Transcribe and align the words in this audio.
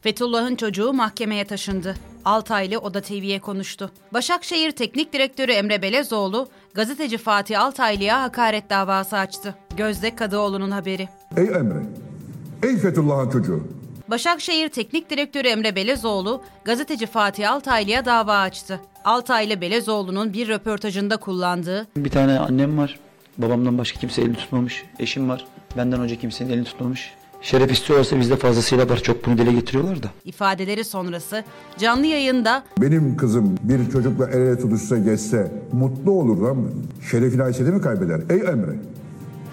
Fethullah'ın 0.00 0.56
çocuğu 0.56 0.92
mahkemeye 0.92 1.44
taşındı. 1.44 1.94
Altaylı 2.24 2.78
Oda 2.78 3.00
TV'ye 3.00 3.40
konuştu. 3.40 3.90
Başakşehir 4.12 4.70
Teknik 4.70 5.12
Direktörü 5.12 5.52
Emre 5.52 5.82
Belezoğlu, 5.82 6.48
gazeteci 6.74 7.18
Fatih 7.18 7.60
Altaylı'ya 7.60 8.22
hakaret 8.22 8.70
davası 8.70 9.16
açtı. 9.16 9.54
Gözde 9.76 10.16
Kadıoğlu'nun 10.16 10.70
haberi. 10.70 11.08
Ey 11.36 11.44
Emre, 11.44 11.82
ey 12.62 12.76
Fethullah'ın 12.76 13.30
çocuğu. 13.30 13.68
Başakşehir 14.08 14.68
Teknik 14.68 15.10
Direktörü 15.10 15.48
Emre 15.48 15.76
Belezoğlu, 15.76 16.42
gazeteci 16.64 17.06
Fatih 17.06 17.52
Altaylı'ya 17.52 18.04
dava 18.04 18.38
açtı. 18.38 18.80
Altaylı 19.04 19.60
Belezoğlu'nun 19.60 20.32
bir 20.32 20.48
röportajında 20.48 21.16
kullandığı 21.16 21.86
Bir 21.96 22.10
tane 22.10 22.38
annem 22.38 22.78
var. 22.78 22.98
Babamdan 23.38 23.78
başka 23.78 24.00
kimse 24.00 24.22
elini 24.22 24.36
tutmamış. 24.36 24.84
Eşim 24.98 25.28
var. 25.28 25.46
Benden 25.76 26.00
önce 26.00 26.16
kimsenin 26.16 26.50
elini 26.50 26.64
tutmamış. 26.64 27.14
Şeref 27.42 27.72
istiyorlarsa 27.72 28.20
bizde 28.20 28.36
fazlasıyla 28.36 28.88
var. 28.88 28.96
Çok 28.96 29.26
bunu 29.26 29.38
dile 29.38 29.52
getiriyorlar 29.52 30.02
da. 30.02 30.06
ifadeleri 30.24 30.84
sonrası 30.84 31.44
canlı 31.78 32.06
yayında 32.06 32.64
Benim 32.78 33.16
kızım 33.16 33.54
bir 33.62 33.90
çocukla 33.90 34.28
el 34.30 34.40
ele 34.40 34.58
tutuşsa 34.58 34.98
geçse 34.98 35.52
mutlu 35.72 36.10
olur 36.12 36.38
lan 36.38 36.56
mı? 36.56 36.68
Şerefini 37.10 37.42
haysiyeti 37.42 37.72
mi 37.74 37.82
kaybeder? 37.82 38.20
Ey 38.30 38.36
Emre, 38.36 38.74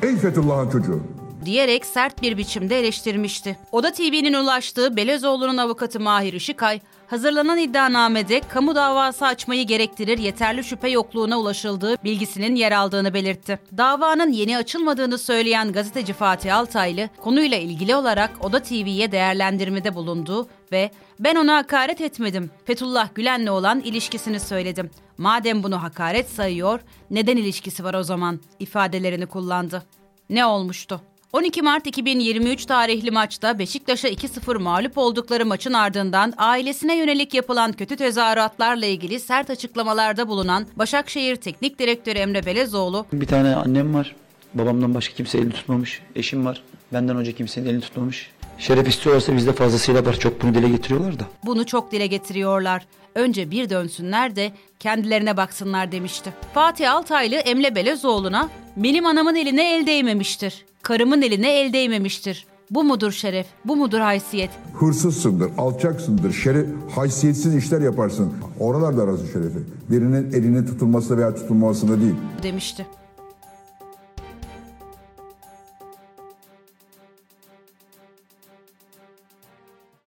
ey 0.03 0.15
Fethullah'ın 0.15 0.69
çocuğu. 0.69 0.99
diyerek 1.45 1.85
sert 1.85 2.21
bir 2.21 2.37
biçimde 2.37 2.79
eleştirmişti. 2.79 3.57
Oda 3.71 3.91
TV'nin 3.91 4.33
ulaştığı 4.33 4.95
Belezoğlu'nun 4.97 5.57
avukatı 5.57 5.99
Mahir 5.99 6.33
Işıkay, 6.33 6.79
hazırlanan 7.07 7.57
iddianamede 7.57 8.39
kamu 8.39 8.75
davası 8.75 9.25
açmayı 9.25 9.67
gerektirir 9.67 10.17
yeterli 10.17 10.63
şüphe 10.63 10.89
yokluğuna 10.89 11.39
ulaşıldığı 11.39 12.03
bilgisinin 12.03 12.55
yer 12.55 12.71
aldığını 12.71 13.13
belirtti. 13.13 13.59
Davanın 13.77 14.31
yeni 14.31 14.57
açılmadığını 14.57 15.17
söyleyen 15.17 15.71
gazeteci 15.71 16.13
Fatih 16.13 16.57
Altaylı, 16.57 17.09
konuyla 17.17 17.57
ilgili 17.57 17.95
olarak 17.95 18.31
Oda 18.45 18.59
TV'ye 18.63 19.11
değerlendirmede 19.11 19.95
bulundu 19.95 20.47
ve 20.71 20.91
ben 21.19 21.35
ona 21.35 21.55
hakaret 21.55 22.01
etmedim. 22.01 22.51
Fethullah 22.65 23.15
Gülen'le 23.15 23.47
olan 23.47 23.79
ilişkisini 23.79 24.39
söyledim. 24.39 24.91
Madem 25.17 25.63
bunu 25.63 25.83
hakaret 25.83 26.29
sayıyor, 26.29 26.79
neden 27.11 27.37
ilişkisi 27.37 27.83
var 27.83 27.93
o 27.93 28.03
zaman 28.03 28.39
ifadelerini 28.59 29.25
kullandı. 29.25 29.83
Ne 30.29 30.45
olmuştu? 30.45 31.01
12 31.33 31.61
Mart 31.61 31.87
2023 31.87 32.65
tarihli 32.65 33.11
maçta 33.11 33.59
Beşiktaş'a 33.59 34.07
2-0 34.09 34.59
mağlup 34.59 34.97
oldukları 34.97 35.45
maçın 35.45 35.73
ardından 35.73 36.33
ailesine 36.37 36.97
yönelik 36.97 37.33
yapılan 37.33 37.73
kötü 37.73 37.95
tezahüratlarla 37.95 38.85
ilgili 38.85 39.19
sert 39.19 39.49
açıklamalarda 39.49 40.27
bulunan 40.27 40.67
Başakşehir 40.75 41.35
Teknik 41.35 41.79
Direktörü 41.79 42.19
Emre 42.19 42.45
Belezoğlu, 42.45 43.05
Bir 43.13 43.27
tane 43.27 43.55
annem 43.55 43.93
var. 43.93 44.15
Babamdan 44.53 44.93
başka 44.93 45.15
kimse 45.15 45.37
elini 45.37 45.51
tutmamış. 45.51 46.01
Eşim 46.15 46.45
var. 46.45 46.61
Benden 46.93 47.17
önce 47.17 47.33
kimsenin 47.33 47.69
elini 47.69 47.81
tutmamış. 47.81 48.31
Şeref 48.57 48.87
istiyorlarsa 48.87 49.35
bizde 49.35 49.53
fazlasıyla 49.53 50.05
var. 50.05 50.13
Çok 50.19 50.41
bunu 50.41 50.53
dile 50.55 50.69
getiriyorlar 50.69 51.19
da. 51.19 51.23
bunu 51.45 51.65
çok 51.65 51.91
dile 51.91 52.07
getiriyorlar. 52.07 52.85
Önce 53.15 53.51
bir 53.51 53.69
dönsünler 53.69 54.35
de 54.35 54.51
kendilerine 54.79 55.37
baksınlar 55.37 55.91
demişti. 55.91 56.33
Fatih 56.53 56.93
Altaylı 56.93 57.35
Emre 57.35 57.75
Belezoğlu'na 57.75 58.49
benim 58.77 59.05
anamın 59.05 59.35
eline 59.35 59.75
el 59.75 59.85
değmemiştir. 59.87 60.65
Karımın 60.81 61.21
eline 61.21 61.59
el 61.59 61.73
değmemiştir. 61.73 62.45
Bu 62.71 62.83
mudur 62.83 63.11
şeref? 63.11 63.45
Bu 63.65 63.75
mudur 63.75 63.99
haysiyet? 63.99 64.49
Hırsızsındır, 64.73 65.51
alçaksındır, 65.57 66.33
şeref, 66.33 66.65
haysiyetsiz 66.95 67.55
işler 67.55 67.81
yaparsın. 67.81 68.33
Oralarda 68.59 69.03
arasın 69.03 69.27
şerefi. 69.33 69.59
Birinin 69.89 70.31
elinin 70.33 70.65
tutulması 70.65 71.17
veya 71.17 71.35
tutulmamasında 71.35 72.01
değil. 72.01 72.15
demişti. 72.43 72.85